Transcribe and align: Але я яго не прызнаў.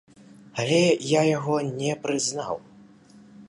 Але 0.61 0.79
я 1.11 1.21
яго 1.37 1.59
не 1.81 1.91
прызнаў. 2.07 2.55